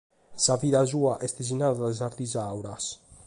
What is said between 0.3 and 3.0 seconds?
Sa vida sua est sinnada dae sas disauras.